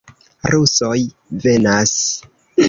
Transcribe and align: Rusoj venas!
Rusoj 0.53 0.95
venas! 1.45 1.95